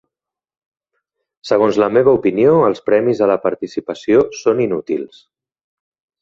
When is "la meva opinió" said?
1.83-2.55